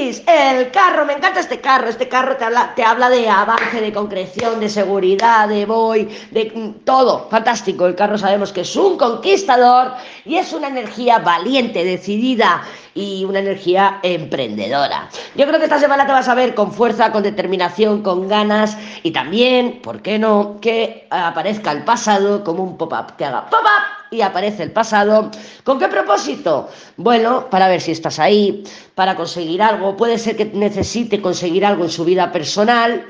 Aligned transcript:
El 0.00 0.70
carro, 0.70 1.04
me 1.04 1.12
encanta 1.12 1.40
este 1.40 1.60
carro, 1.60 1.90
este 1.90 2.08
carro 2.08 2.34
te 2.38 2.44
habla, 2.46 2.74
te 2.74 2.82
habla 2.82 3.10
de 3.10 3.28
avance, 3.28 3.82
de 3.82 3.92
concreción, 3.92 4.58
de 4.58 4.70
seguridad, 4.70 5.46
de 5.46 5.66
voy, 5.66 6.08
de 6.30 6.50
mm, 6.54 6.84
todo, 6.86 7.28
fantástico, 7.28 7.84
el 7.84 7.94
carro 7.94 8.16
sabemos 8.16 8.50
que 8.50 8.62
es 8.62 8.74
un 8.76 8.96
conquistador 8.96 9.92
y 10.24 10.36
es 10.36 10.54
una 10.54 10.68
energía 10.68 11.18
valiente, 11.18 11.84
decidida 11.84 12.62
y 12.94 13.26
una 13.26 13.40
energía 13.40 14.00
emprendedora. 14.02 15.10
Yo 15.34 15.46
creo 15.46 15.58
que 15.58 15.64
esta 15.64 15.78
semana 15.78 16.06
te 16.06 16.12
vas 16.12 16.28
a 16.28 16.34
ver 16.34 16.54
con 16.54 16.72
fuerza, 16.72 17.12
con 17.12 17.22
determinación, 17.22 18.02
con 18.02 18.26
ganas 18.26 18.78
y 19.02 19.10
también, 19.10 19.82
¿por 19.82 20.00
qué 20.00 20.18
no?, 20.18 20.60
que 20.62 21.08
aparezca 21.10 21.72
el 21.72 21.84
pasado 21.84 22.42
como 22.42 22.64
un 22.64 22.78
pop-up, 22.78 23.16
que 23.18 23.26
haga 23.26 23.50
pop-up 23.50 23.99
y 24.10 24.20
aparece 24.22 24.62
el 24.62 24.72
pasado. 24.72 25.30
¿Con 25.64 25.78
qué 25.78 25.88
propósito? 25.88 26.68
Bueno, 26.96 27.48
para 27.50 27.68
ver 27.68 27.80
si 27.80 27.92
estás 27.92 28.18
ahí, 28.18 28.64
para 28.94 29.16
conseguir 29.16 29.62
algo. 29.62 29.96
Puede 29.96 30.18
ser 30.18 30.36
que 30.36 30.46
necesite 30.46 31.20
conseguir 31.20 31.64
algo 31.64 31.84
en 31.84 31.90
su 31.90 32.04
vida 32.04 32.32
personal 32.32 33.06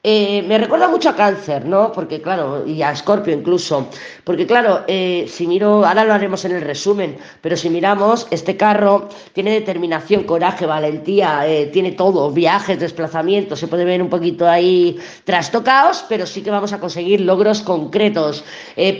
eh, 0.00 0.44
me 0.46 0.58
recuerda 0.58 0.86
mucho 0.86 1.08
a 1.08 1.16
cáncer, 1.16 1.64
¿no? 1.64 1.90
Porque 1.90 2.22
claro, 2.22 2.64
y 2.64 2.82
a 2.82 2.92
Escorpio 2.92 3.34
incluso, 3.34 3.88
porque 4.22 4.46
claro, 4.46 4.84
eh, 4.86 5.26
si 5.28 5.48
miro, 5.48 5.84
ahora 5.84 6.04
lo 6.04 6.14
haremos 6.14 6.44
en 6.44 6.52
el 6.52 6.62
resumen, 6.62 7.16
pero 7.40 7.56
si 7.56 7.68
miramos, 7.68 8.28
este 8.30 8.56
carro 8.56 9.08
tiene 9.32 9.50
determinación, 9.50 10.22
coraje, 10.22 10.66
valentía, 10.66 11.48
eh, 11.48 11.66
tiene 11.66 11.92
todo, 11.92 12.30
viajes, 12.30 12.78
desplazamientos, 12.78 13.58
se 13.58 13.66
puede 13.66 13.84
ver 13.84 14.00
un 14.00 14.08
poquito 14.08 14.48
ahí 14.48 14.96
trastocaos, 15.24 16.04
pero 16.08 16.26
sí 16.26 16.42
que 16.42 16.50
vamos 16.50 16.72
a 16.72 16.78
conseguir 16.78 17.20
logros 17.22 17.60
concretos. 17.62 18.44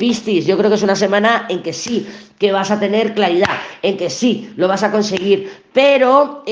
Pistis, 0.01 0.46
yo 0.46 0.59
creo 0.59 0.69
que 0.69 0.77
es 0.77 0.83
una 0.83 0.96
semana 0.96 1.46
en 1.49 1.62
que 1.62 1.73
sí, 1.73 2.09
que 2.38 2.51
vas 2.51 2.73
a 2.73 2.80
tener 2.80 3.15
claridad, 3.15 3.57
en 3.83 3.96
que 3.96 4.10
sí, 4.10 4.52
lo 4.57 4.66
vas 4.66 4.83
a 4.83 4.91
conseguir, 4.91 5.49
pero 5.73 6.43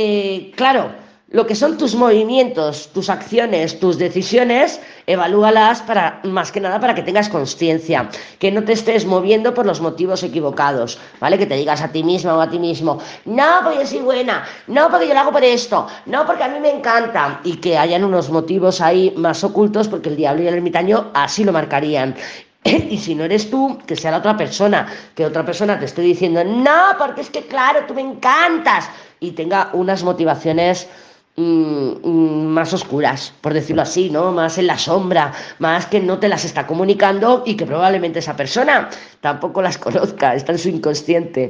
claro, 0.55 1.06
lo 1.31 1.47
que 1.47 1.57
son 1.57 1.77
tus 1.77 1.97
movimientos, 1.97 2.91
tus 2.93 3.11
acciones, 3.11 3.81
tus 3.81 3.99
decisiones, 3.99 4.81
evalúalas 5.09 5.83
para, 5.83 6.21
más 6.23 6.53
que 6.53 6.61
nada 6.61 6.79
para 6.79 6.95
que 6.95 7.03
tengas 7.03 7.29
conciencia, 7.29 8.09
que 8.39 8.53
no 8.53 8.63
te 8.63 8.73
estés 8.73 9.07
moviendo 9.07 9.53
por 9.53 9.67
los 9.67 9.81
motivos 9.81 10.23
equivocados, 10.23 11.01
¿vale? 11.19 11.37
Que 11.37 11.47
te 11.47 11.57
digas 11.57 11.83
a 11.83 11.91
ti 11.91 12.05
misma 12.05 12.37
o 12.37 12.41
a 12.41 12.49
ti 12.49 12.61
mismo, 12.61 13.01
no, 13.25 13.45
porque 13.65 13.81
yo 13.81 13.87
soy 13.87 14.01
buena, 14.01 14.45
no, 14.69 14.89
porque 14.89 15.09
yo 15.09 15.15
lo 15.15 15.21
hago 15.21 15.33
por 15.33 15.43
esto, 15.43 15.89
no, 16.07 16.25
porque 16.27 16.45
a 16.45 16.49
mí 16.49 16.61
me 16.61 16.71
encanta, 16.71 17.41
y 17.43 17.57
que 17.57 17.77
hayan 17.77 18.05
unos 18.05 18.31
motivos 18.31 18.81
ahí 18.81 19.13
más 19.17 19.43
ocultos, 19.43 19.89
porque 19.89 20.11
el 20.11 20.17
diablo 20.17 20.45
y 20.45 20.49
el 20.49 20.55
ermitaño 20.55 21.11
así 21.13 21.45
lo 21.45 21.53
marcarían. 21.53 22.15
Y 22.67 22.99
si 22.99 23.15
no 23.15 23.23
eres 23.23 23.49
tú, 23.49 23.79
que 23.87 23.95
sea 23.95 24.11
la 24.11 24.19
otra 24.19 24.37
persona, 24.37 24.89
que 25.15 25.25
otra 25.25 25.45
persona 25.45 25.79
te 25.79 25.85
esté 25.85 26.03
diciendo, 26.03 26.43
no, 26.43 26.99
porque 26.99 27.21
es 27.21 27.31
que 27.31 27.43
claro, 27.47 27.85
tú 27.87 27.95
me 27.95 28.01
encantas, 28.01 28.89
y 29.21 29.33
tenga 29.33 29.71
unas 29.73 30.03
motivaciones 30.03 30.89
más 31.37 32.73
oscuras, 32.73 33.35
por 33.43 33.53
decirlo 33.53 33.83
así, 33.83 34.09
¿no? 34.09 34.33
Más 34.33 34.57
en 34.57 34.67
la 34.67 34.79
sombra, 34.79 35.33
más 35.59 35.87
que 35.87 36.01
no 36.01 36.19
te 36.19 36.29
las 36.29 36.47
está 36.47 36.67
comunicando 36.67 37.43
y 37.45 37.57
que 37.57 37.67
probablemente 37.67 38.21
esa 38.21 38.37
persona 38.37 38.89
tampoco 39.21 39.61
las 39.61 39.77
conozca, 39.87 40.35
está 40.35 40.53
en 40.53 40.59
su 40.59 40.69
inconsciente. 40.71 41.45